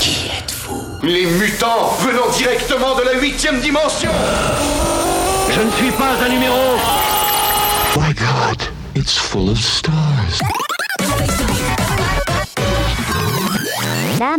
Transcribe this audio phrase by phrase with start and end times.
[0.00, 4.12] Qui êtes-vous Les mutants venant directement de la huitième dimension.
[5.50, 6.76] Je ne suis pas un numéro.
[8.00, 8.62] My God,
[8.94, 10.40] it's full of stars.
[14.20, 14.38] ラー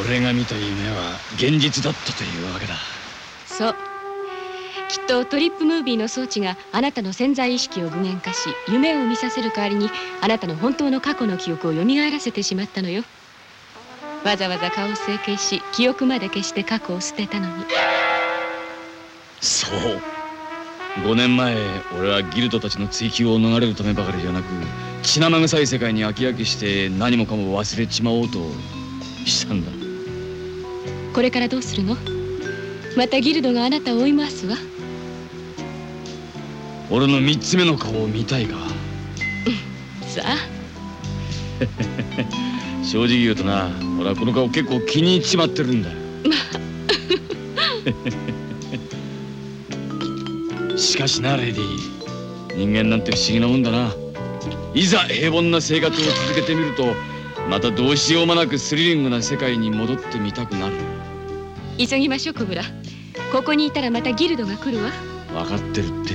[0.00, 2.74] 俺が見た夢は現実だったというわけだ。
[3.46, 3.76] そう。
[4.88, 13.02] きっとトリップムービーの装置があなたの潜在意識を具現化し夢を見させる代わりにあなたの本当の過去の記憶を蘇らせてしまったのよ。
[14.24, 17.64] わざわざ顔を整形し記憶まで消して過去を捨てたのに。
[19.40, 20.00] そう。
[21.02, 21.56] 5年前
[21.98, 24.44] 俺はギルドたちの追及を逃れるためばかりじゃなく
[25.02, 28.38] 血生臭い世界に飽き飽きして何もかも忘れちまおうと
[29.26, 29.83] したんだ
[31.14, 31.96] これからどうするの？
[32.96, 34.56] またギルドがあなたを追い回すわ。
[36.90, 38.56] 俺の3つ目の顔を見たいか？
[40.06, 40.36] さあ。
[42.84, 45.90] 正直言うとな俺はこの顔結構気に入っちまってるんだ
[50.76, 53.92] しかしなレディ人間なんて不思議なもんだな。
[54.74, 56.94] いざ平凡な生活を続けてみると
[57.48, 60.74] またどうしようもなくスリリングな世界に戻ってみたくなる
[61.76, 62.62] 急ぎましょうコブラ
[63.32, 64.90] ここにいたらまたギルドが来るわ。
[65.32, 66.14] 分かってるって。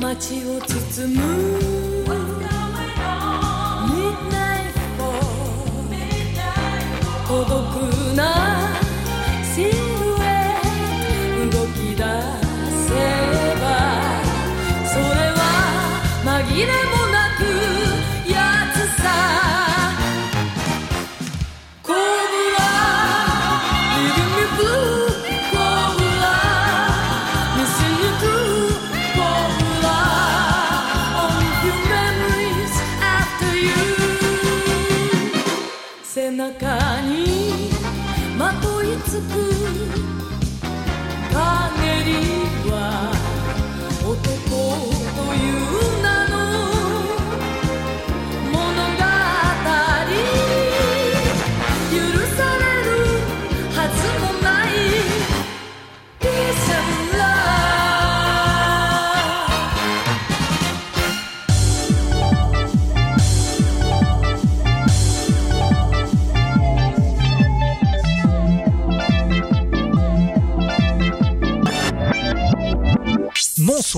[0.00, 1.49] 街を包む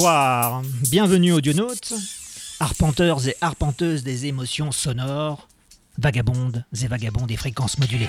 [0.02, 1.94] Bonsoir, bienvenue audionautes,
[2.58, 5.46] arpenteurs et arpenteuses des émotions sonores,
[5.96, 8.08] vagabondes et vagabonds des fréquences modulées.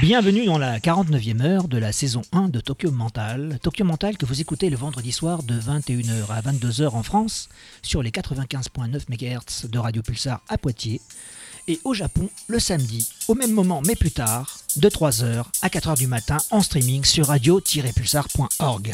[0.00, 3.60] Bienvenue dans la 49e heure de la saison 1 de Tokyo Mental.
[3.62, 7.48] Tokyo Mental que vous écoutez le vendredi soir de 21h à 22h en France
[7.82, 11.00] sur les 95.9 MHz de Radio Pulsar à Poitiers
[11.68, 15.96] et au Japon le samedi au même moment mais plus tard de 3h à 4h
[15.96, 18.92] du matin en streaming sur radio-pulsar.org.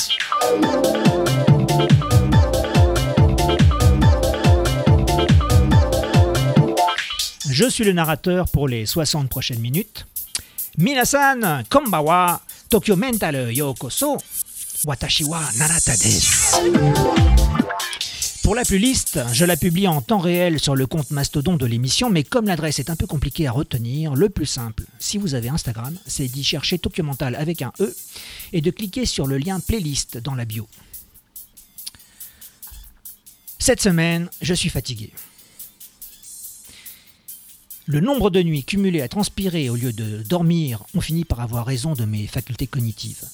[7.48, 10.06] Je suis le narrateur pour les 60 prochaines minutes.
[10.76, 14.16] Minasan, konbawa, Tokyo Mental yokoso,
[14.84, 15.24] watashi.
[18.44, 22.10] Pour la playlist, je la publie en temps réel sur le compte Mastodon de l'émission,
[22.10, 25.48] mais comme l'adresse est un peu compliquée à retenir, le plus simple, si vous avez
[25.48, 27.96] Instagram, c'est d'y chercher Tokyo Mental avec un E
[28.52, 30.68] et de cliquer sur le lien playlist dans la bio.
[33.58, 35.10] Cette semaine, je suis fatigué.
[37.86, 41.64] Le nombre de nuits cumulées à transpirer au lieu de dormir ont fini par avoir
[41.64, 43.24] raison de mes facultés cognitives.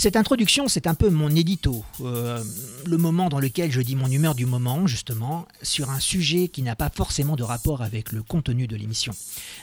[0.00, 2.42] Cette introduction, c'est un peu mon édito, euh,
[2.86, 6.62] le moment dans lequel je dis mon humeur du moment, justement, sur un sujet qui
[6.62, 9.12] n'a pas forcément de rapport avec le contenu de l'émission.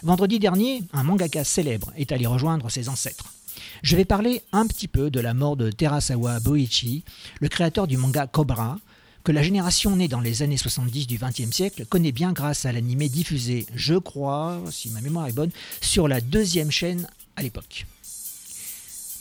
[0.03, 3.33] Vendredi dernier, un mangaka célèbre est allé rejoindre ses ancêtres.
[3.81, 7.03] Je vais parler un petit peu de la mort de Terasawa Boichi,
[7.39, 8.77] le créateur du manga Cobra,
[9.23, 12.71] que la génération née dans les années 70 du XXe siècle connaît bien grâce à
[12.71, 15.49] l'animé diffusé, je crois, si ma mémoire est bonne,
[15.81, 17.07] sur la deuxième chaîne
[17.37, 17.87] à l'époque.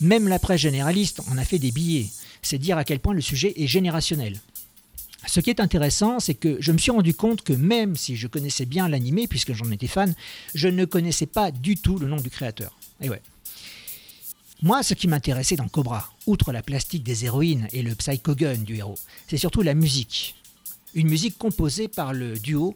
[0.01, 2.09] Même la presse généraliste en a fait des billets,
[2.41, 4.39] c'est dire à quel point le sujet est générationnel.
[5.25, 8.27] Ce qui est intéressant, c'est que je me suis rendu compte que même si je
[8.27, 10.13] connaissais bien l'animé, puisque j'en étais fan,
[10.53, 12.77] je ne connaissais pas du tout le nom du créateur.
[14.61, 18.77] Moi, ce qui m'intéressait dans Cobra, outre la plastique des héroïnes et le psychogun du
[18.77, 18.97] héros,
[19.27, 20.35] c'est surtout la musique.
[20.93, 22.75] Une musique composée par le duo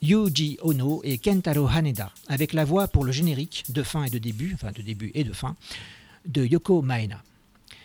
[0.00, 4.18] Yuji Ono et Kentaro Haneda, avec la voix pour le générique de fin et de
[4.18, 5.56] début, enfin de début et de fin,
[6.30, 7.22] de Yoko Maena.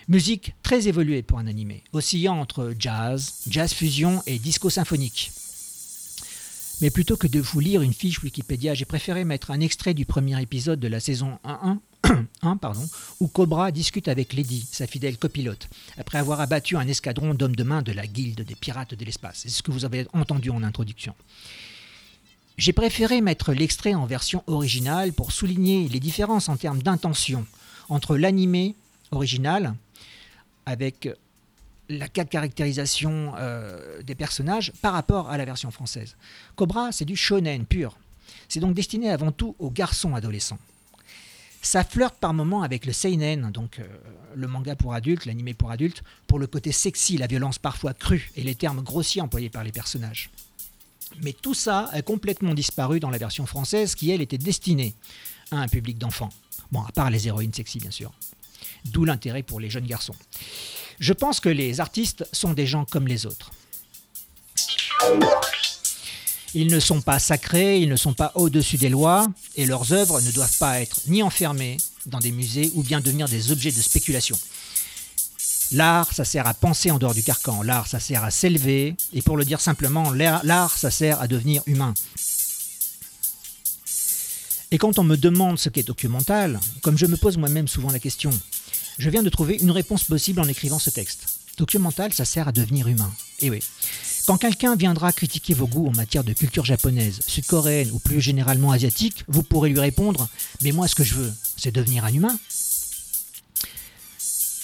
[0.08, 5.32] Musique très évoluée pour un animé, oscillant entre jazz, jazz fusion et disco symphonique.
[6.82, 10.06] Mais plutôt que de vous lire une fiche Wikipédia, j'ai préféré mettre un extrait du
[10.06, 11.80] premier épisode de la saison 1,
[12.44, 12.88] 1 pardon,
[13.20, 17.64] où Cobra discute avec Lady, sa fidèle copilote, après avoir abattu un escadron d'hommes de
[17.64, 19.40] main de la guilde des pirates de l'espace.
[19.44, 21.16] C'est ce que vous avez entendu en introduction.
[22.58, 27.46] J'ai préféré mettre l'extrait en version originale pour souligner les différences en termes d'intention
[27.90, 28.76] entre l'animé
[29.12, 29.76] original
[30.66, 31.10] avec
[31.90, 36.16] la caractérisation euh, des personnages par rapport à la version française.
[36.56, 37.98] Cobra, c'est du shonen pur.
[38.50, 40.60] C'est donc destiné avant tout aux garçons adolescents.
[41.62, 43.88] Ça flirte par moments avec le seinen, donc euh,
[44.36, 48.32] le manga pour adultes, l'animé pour adultes, pour le côté sexy, la violence parfois crue
[48.36, 50.30] et les termes grossiers employés par les personnages.
[51.22, 54.96] Mais tout ça a complètement disparu dans la version française qui, elle, était destinée
[55.52, 56.30] à un public d'enfants.
[56.84, 58.12] À part les héroïnes sexy, bien sûr.
[58.86, 60.16] D'où l'intérêt pour les jeunes garçons.
[61.00, 63.52] Je pense que les artistes sont des gens comme les autres.
[66.54, 69.28] Ils ne sont pas sacrés, ils ne sont pas au-dessus des lois,
[69.58, 73.28] et leurs œuvres ne doivent pas être ni enfermées dans des musées ou bien devenir
[73.28, 74.40] des objets de spéculation.
[75.74, 79.22] L'art, ça sert à penser en dehors du carcan, l'art, ça sert à s'élever, et
[79.22, 81.94] pour le dire simplement, l'art, ça sert à devenir humain.
[84.76, 88.00] Et quand on me demande ce qu'est documental, comme je me pose moi-même souvent la
[88.00, 88.30] question,
[88.98, 91.40] je viens de trouver une réponse possible en écrivant ce texte.
[91.58, 93.10] Documental, ça sert à devenir humain.
[93.40, 93.60] Et oui.
[94.28, 98.72] Quand quelqu'un viendra critiquer vos goûts en matière de culture japonaise, sud-coréenne ou plus généralement
[98.72, 100.28] asiatique, vous pourrez lui répondre
[100.62, 102.38] Mais moi, ce que je veux, c'est devenir un humain.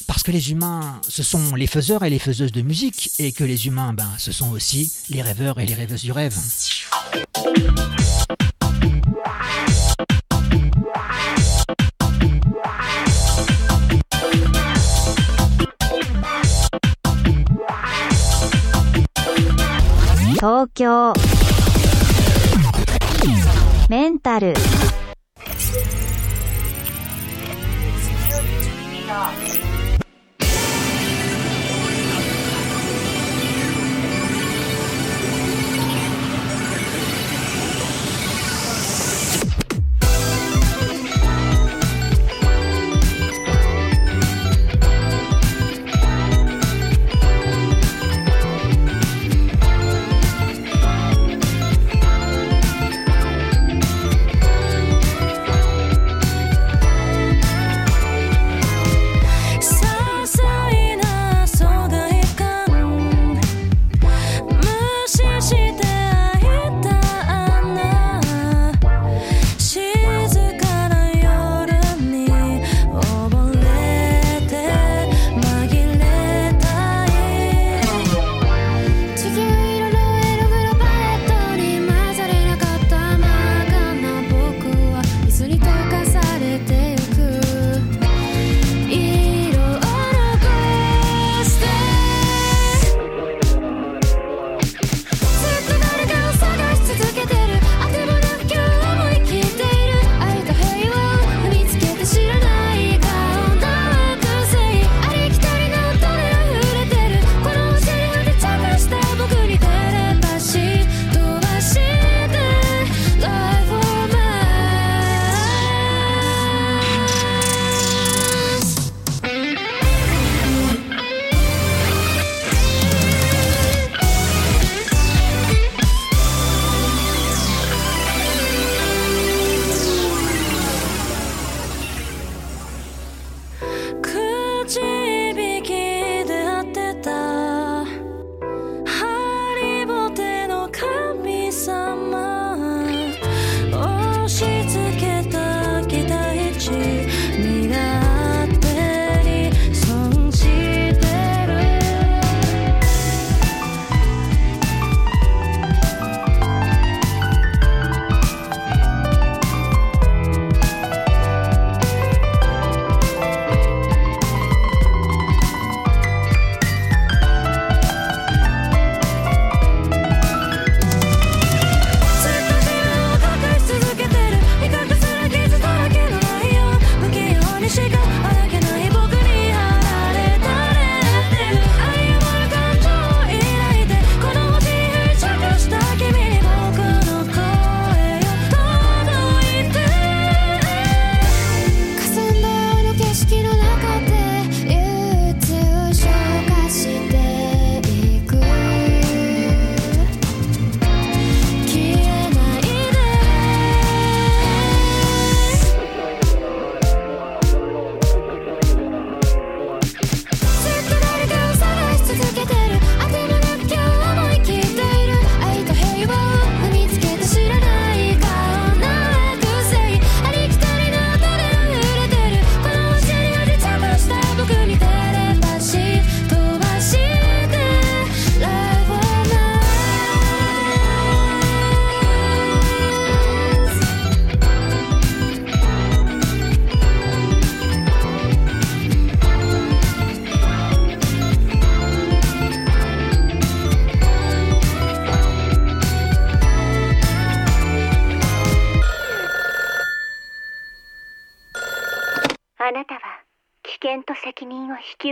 [0.07, 3.45] Parce que les humains, ce sont les faiseurs et les faiseuses de musique, et que
[3.45, 6.37] les humains, ben, ce sont aussi les rêveurs et les rêveuses du rêve.
[20.61, 21.13] 東京。
[23.89, 24.53] メンタル「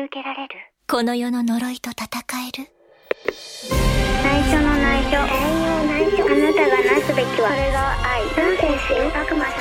[0.09, 0.55] けられる。
[0.87, 2.07] この世の呪いと戦
[2.47, 2.67] える。
[4.23, 5.21] 内緒の内緒
[5.85, 8.25] 内緒あなたがなすべきはそれが愛。
[8.29, 9.53] 男ですよ悪魔様。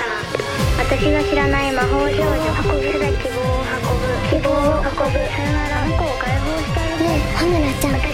[0.78, 2.32] 私が知らない魔法少女
[2.64, 2.88] 運ぶ。
[2.90, 4.08] すら希望を運ぶ。
[4.30, 5.20] 希望を運ぶ。
[5.28, 5.74] さよなら。
[5.88, 8.07] 向こを解放したあねえハムラちゃん。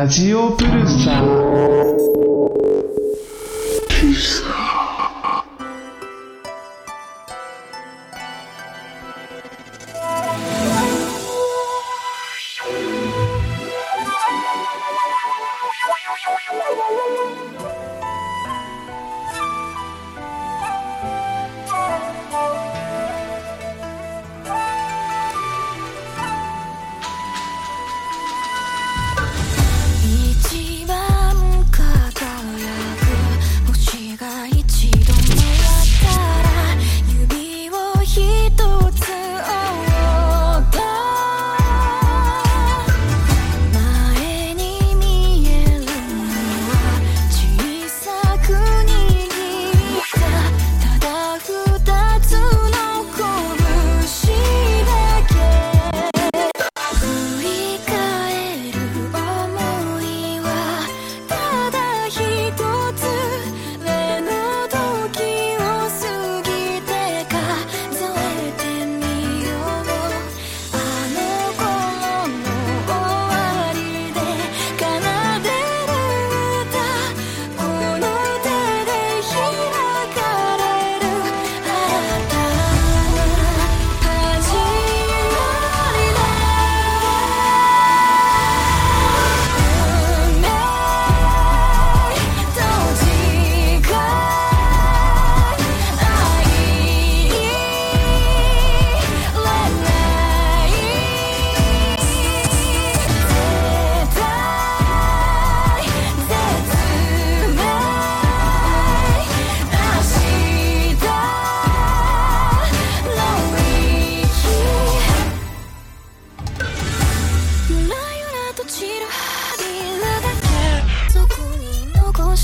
[0.00, 1.69] ラジオブルサ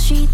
[0.07, 0.29] she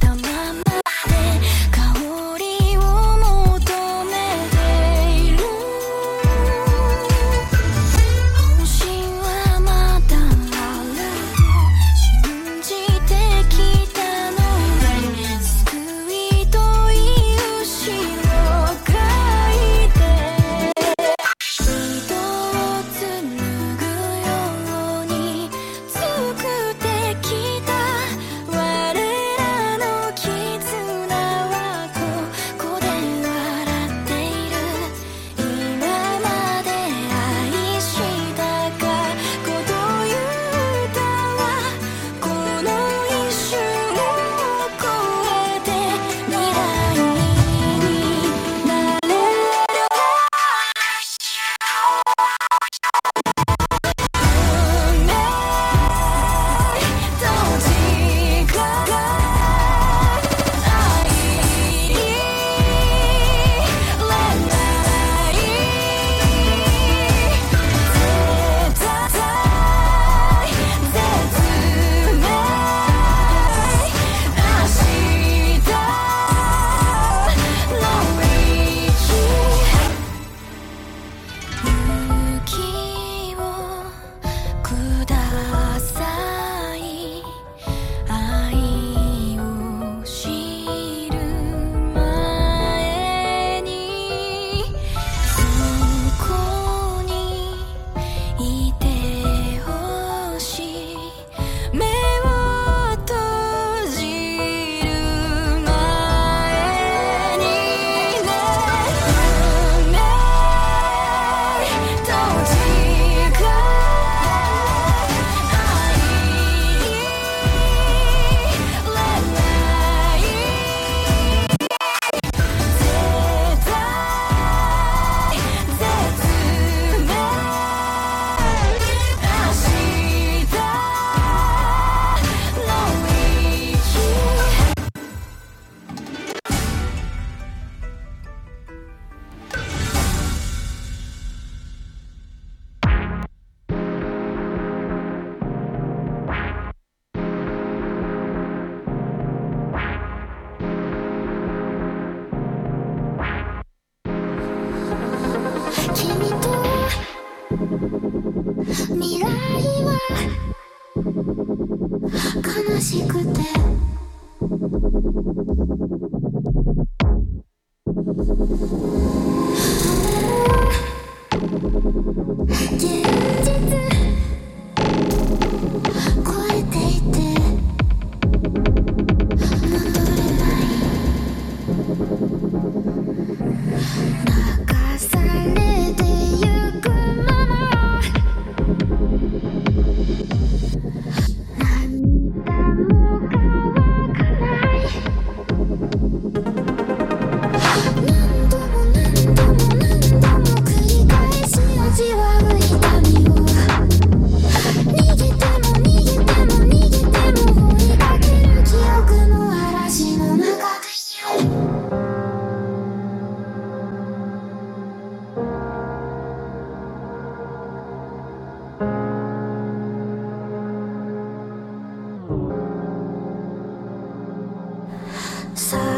[225.55, 225.92] 三。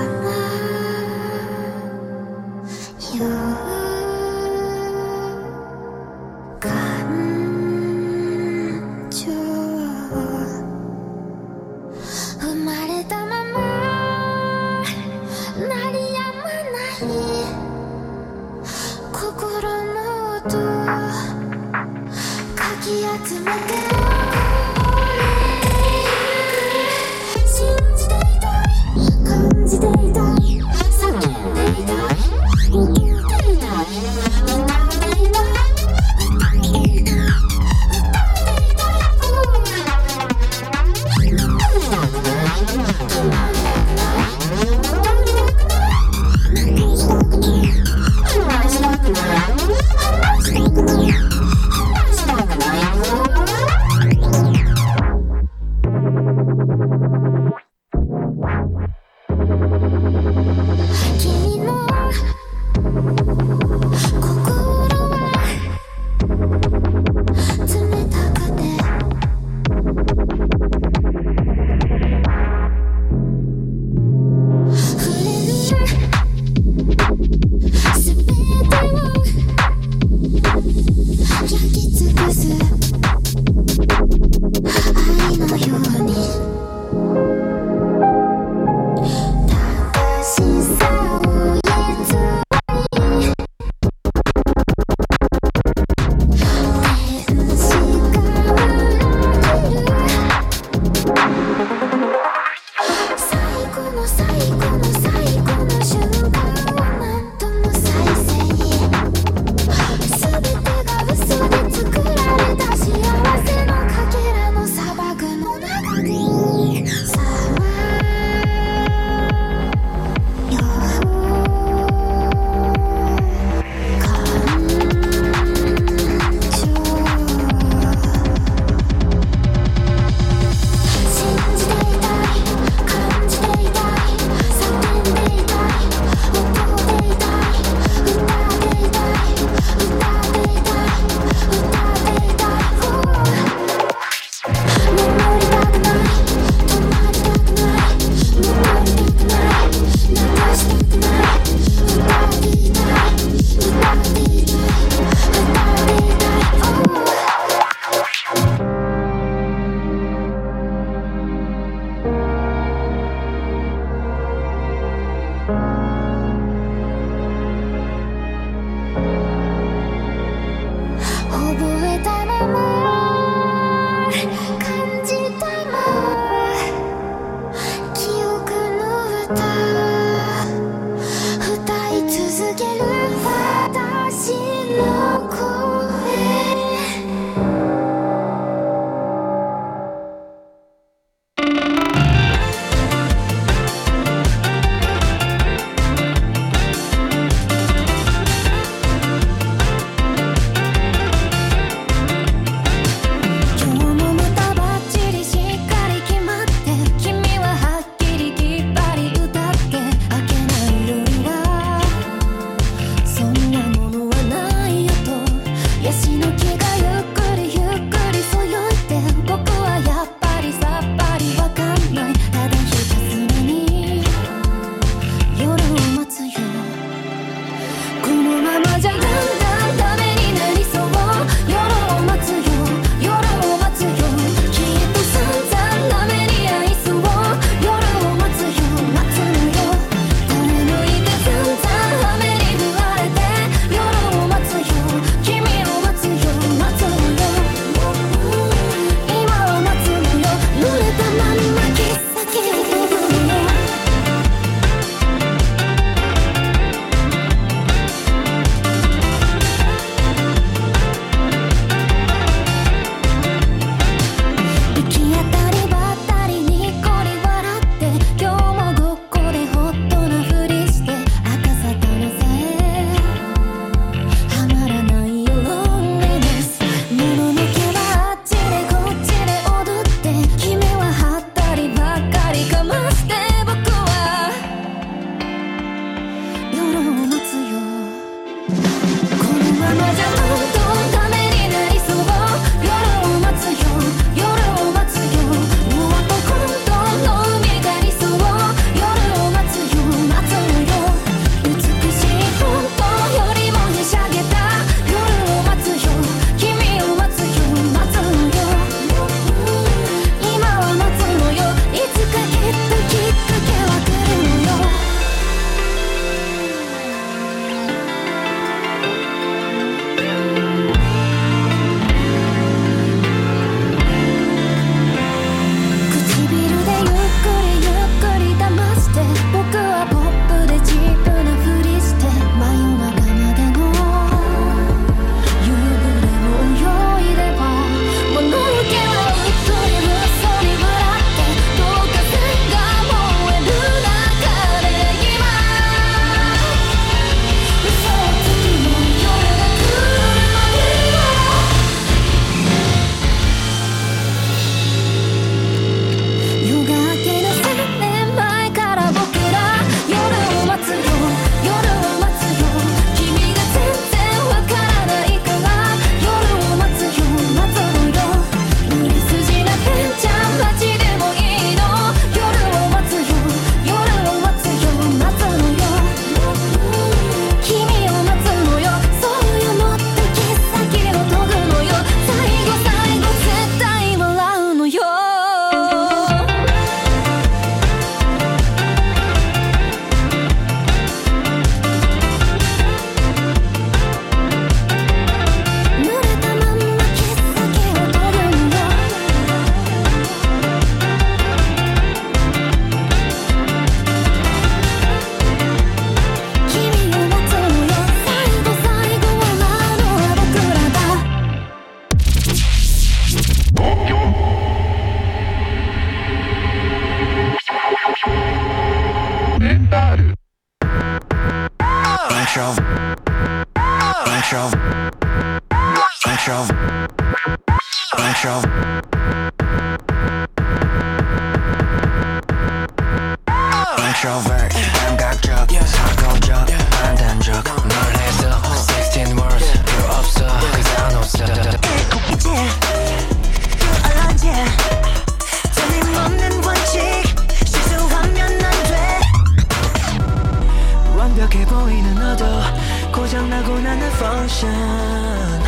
[454.25, 455.43] ocean.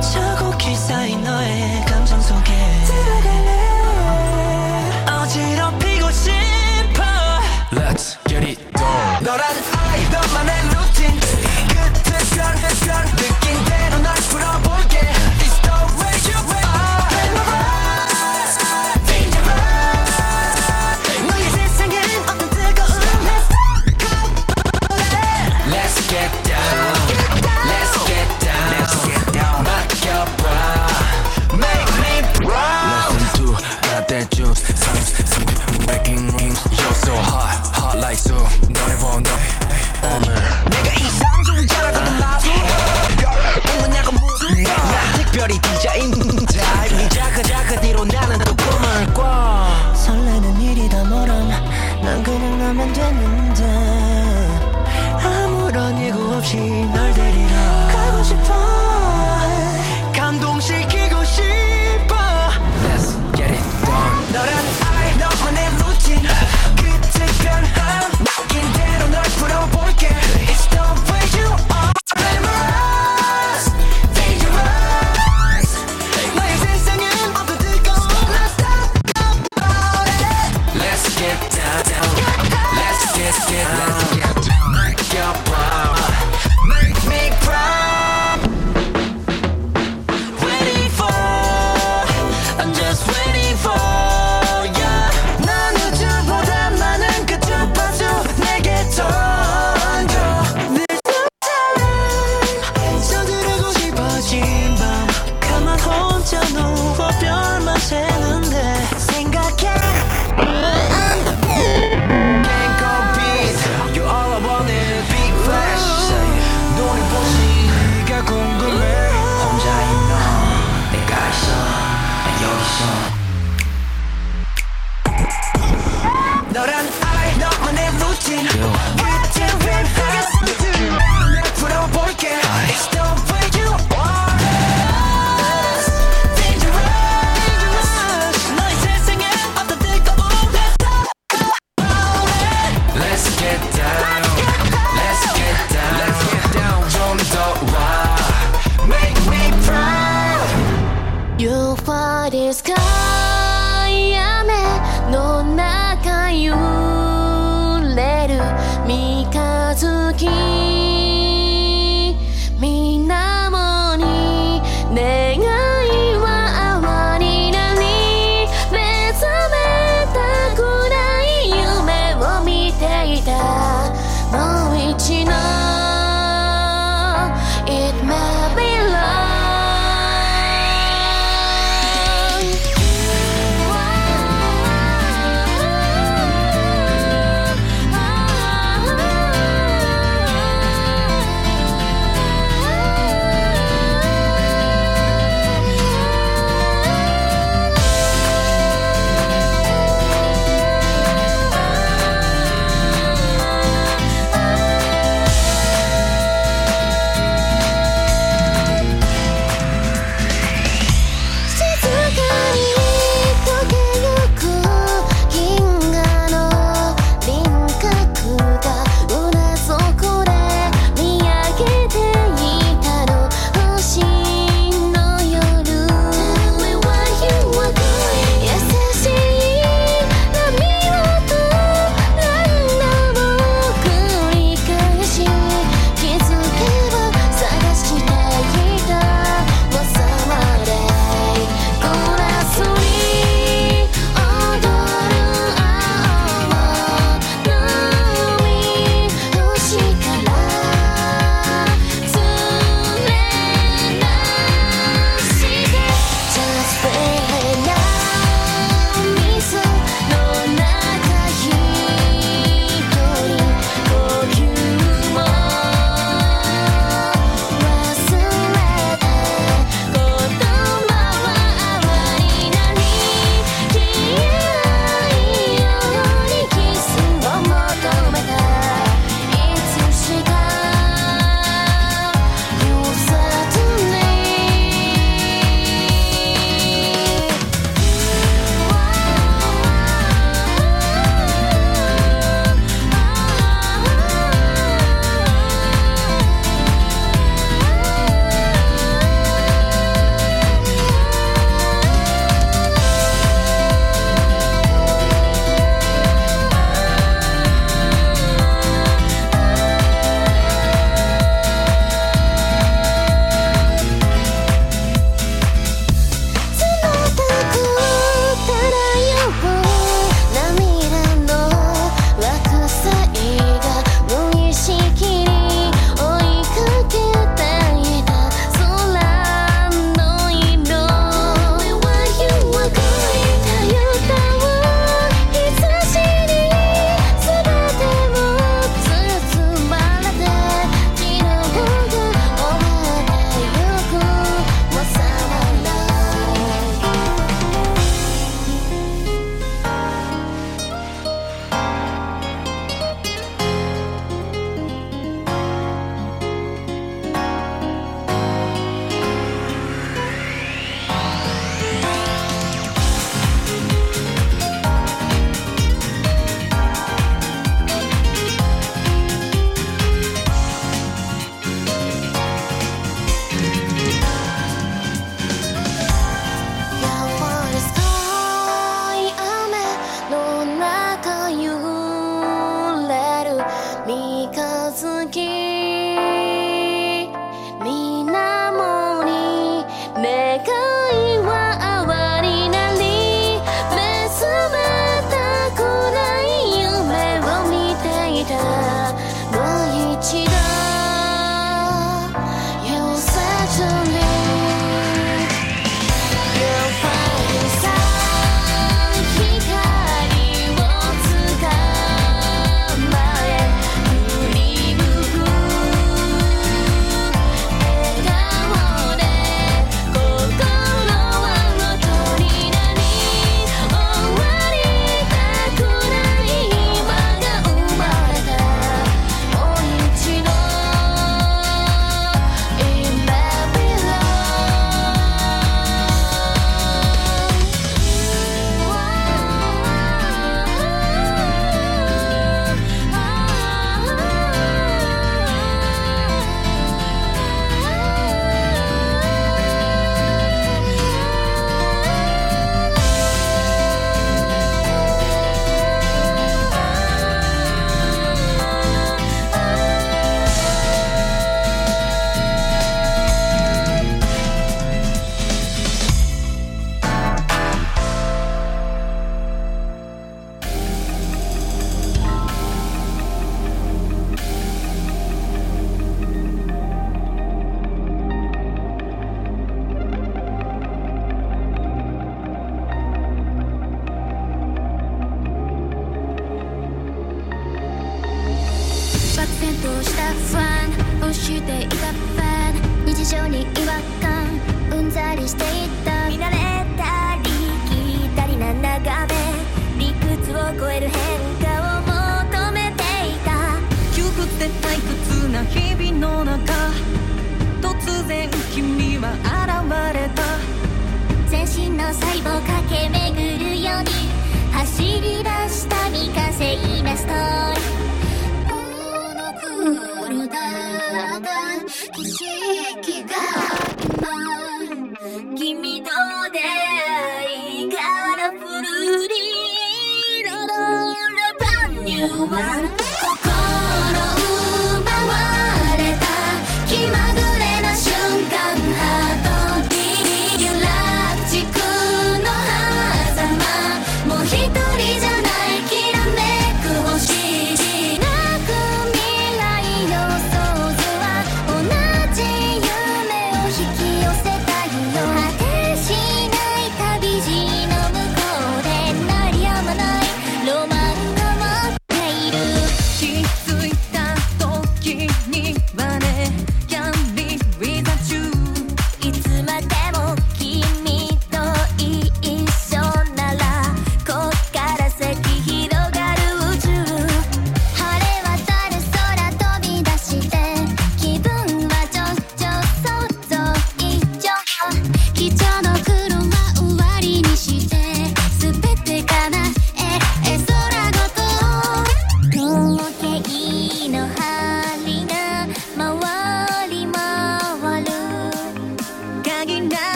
[0.00, 1.73] 차곡히 쌓인 너의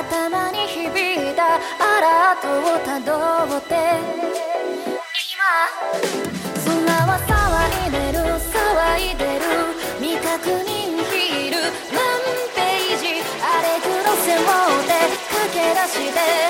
[0.00, 0.88] 頭に響
[1.30, 3.12] いたアラートをたど
[3.58, 3.74] って。
[5.12, 5.44] 今
[6.64, 7.36] 空は騒
[7.86, 8.56] いでる騒
[8.96, 9.44] いでる
[10.00, 11.56] 未確認ヒール
[11.92, 12.00] 何
[12.56, 13.04] ページ
[13.42, 13.92] あれ黒
[14.24, 14.90] 背負うて
[15.28, 16.49] 駆け出して。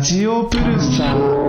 [0.00, 0.80] ジオプル
[1.14, 1.39] ん。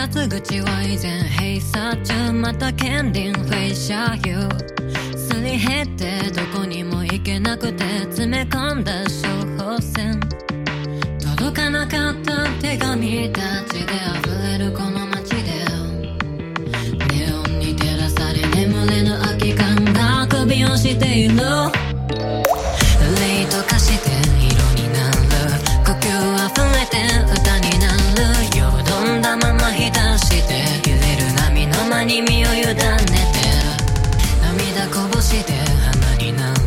[0.00, 8.84] ム改札口は以前閉鎖中また権利フェイシャーユーすり減ってどこにも行けなくて詰め込ん。
[8.84, 10.18] だ処方箋
[11.18, 13.92] 届かなかった手紙たちで
[14.24, 15.64] 溢れるこの街で
[17.14, 21.69] ネオンに照らされ眠れぬ空き缶が首をしている
[32.10, 32.82] に身を委ねて
[34.42, 36.60] 涙こぼして花になる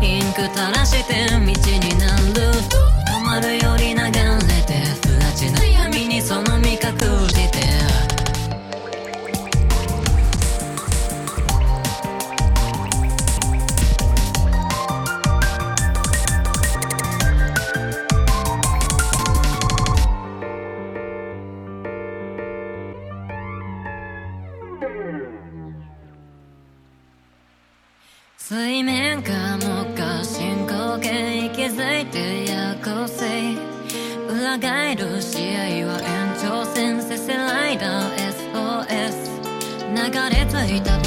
[0.00, 1.50] インク垂らして道に
[1.98, 2.46] なる。
[3.04, 4.25] 止まるより長い
[40.76, 41.05] suis ta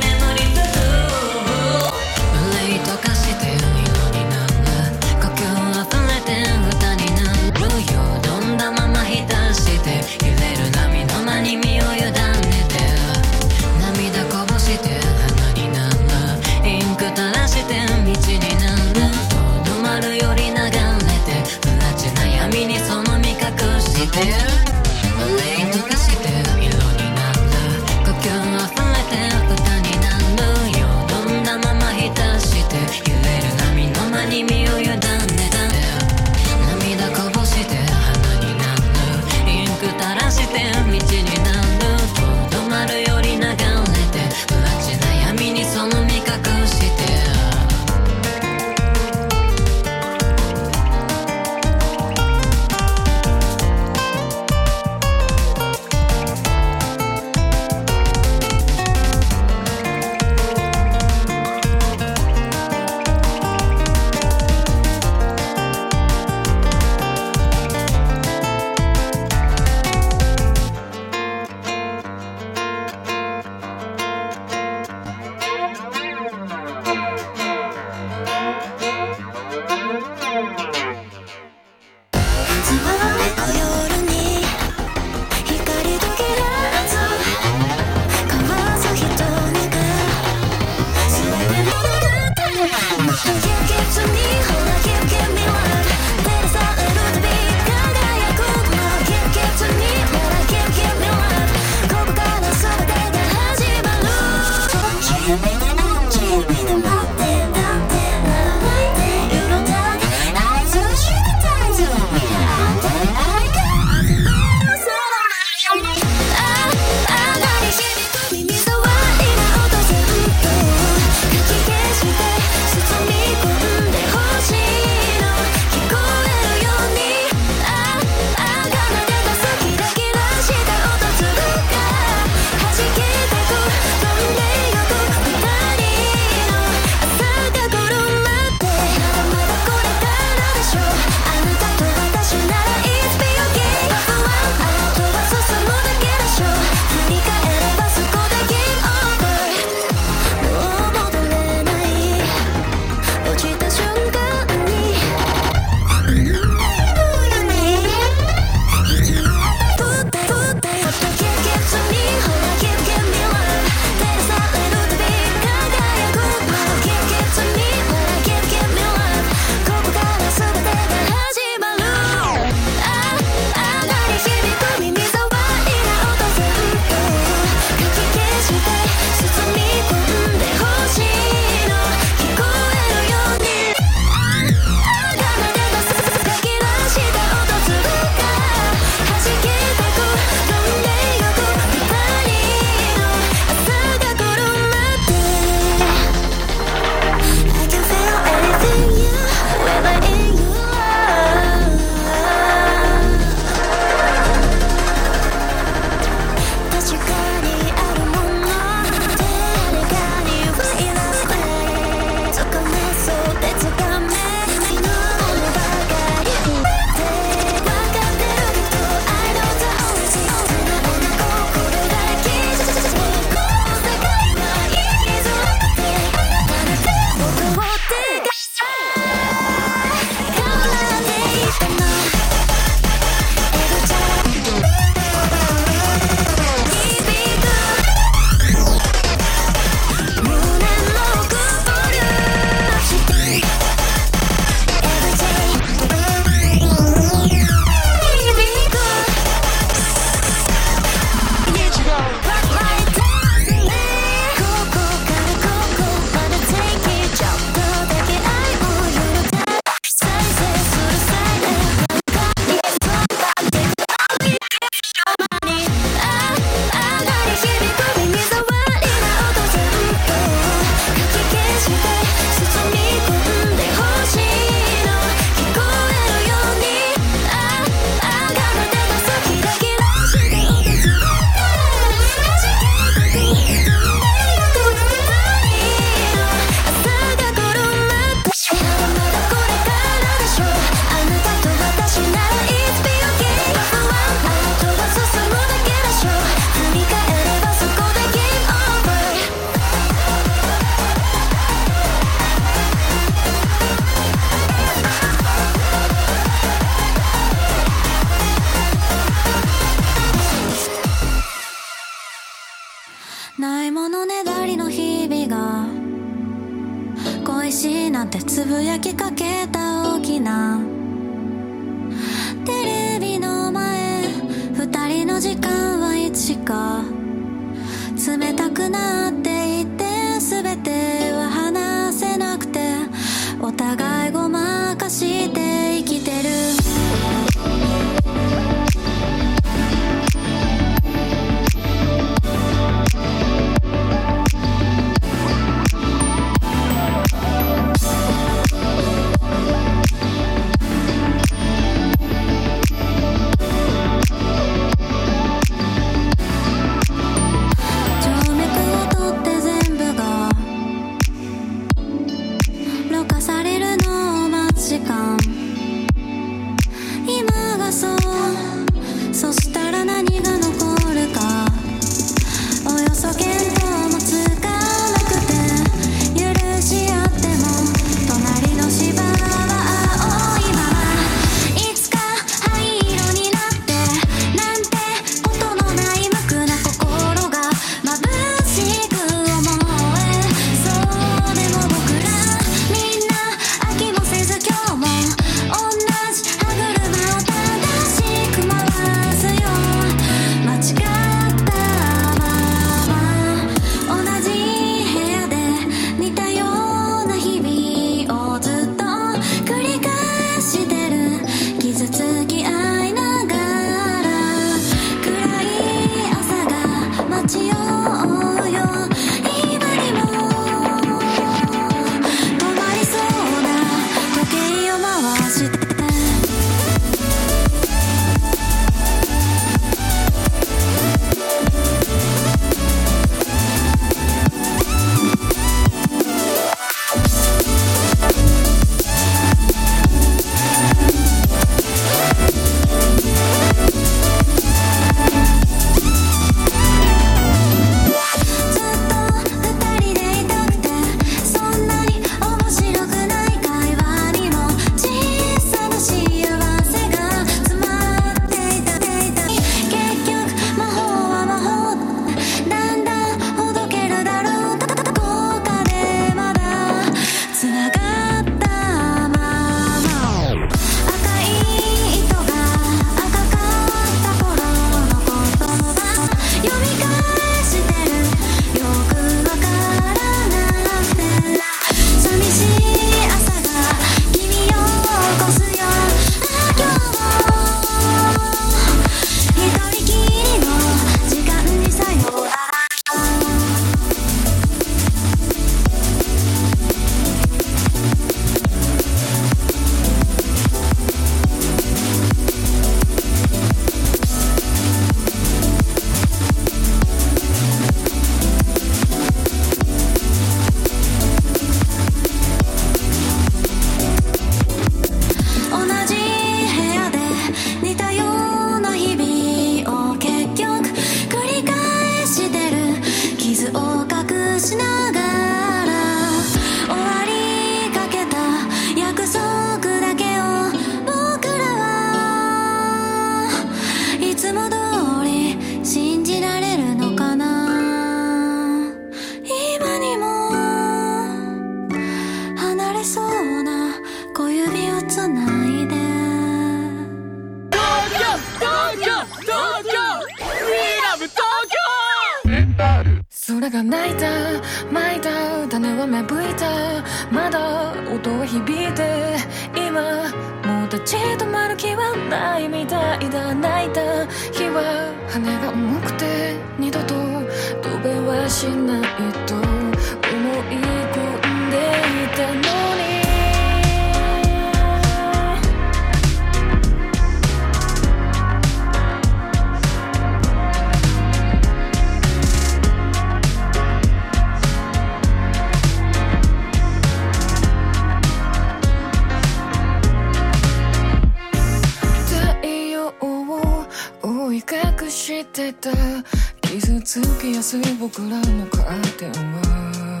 [597.44, 600.00] すい僕らのカーテンは。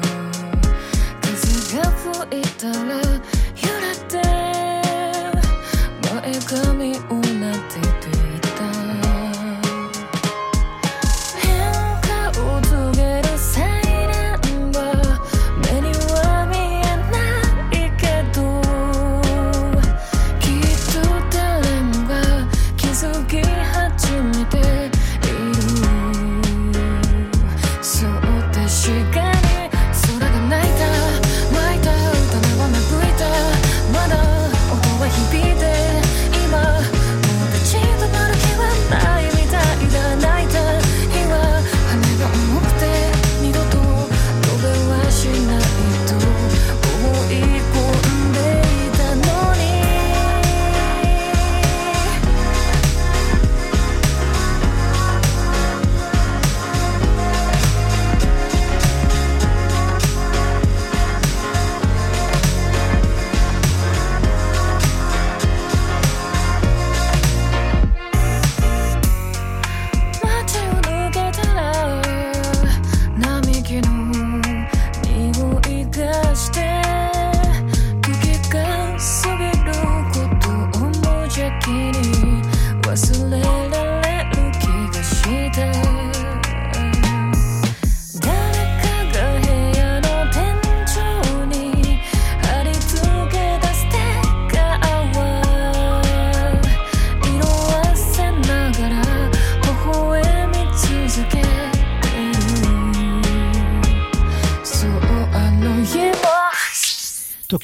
[1.20, 3.02] 風が吹いたら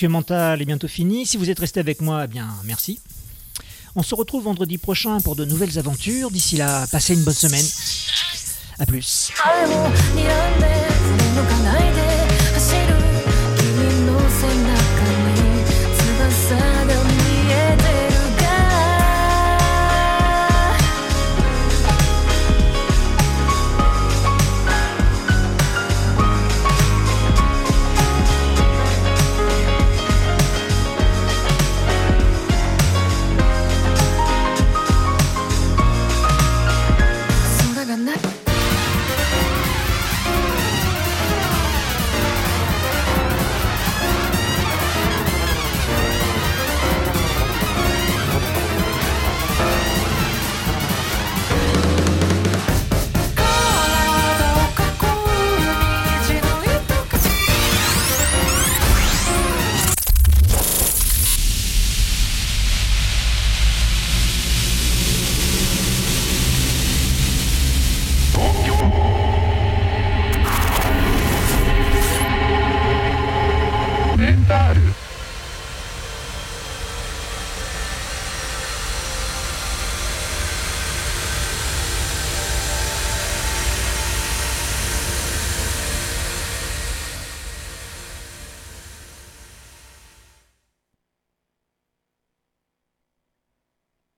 [0.08, 1.26] Mental est bientôt fini.
[1.26, 3.00] Si vous êtes resté avec moi, eh bien merci.
[3.96, 6.30] On se retrouve vendredi prochain pour de nouvelles aventures.
[6.30, 7.66] D'ici là, passez une bonne semaine.
[8.78, 9.30] A plus.